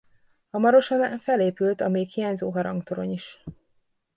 Hamarosan 0.51 1.19
felépült 1.19 1.81
a 1.81 1.87
még 1.89 2.09
hiányzó 2.09 2.51
harangtorony 2.51 3.11
is. 3.11 3.43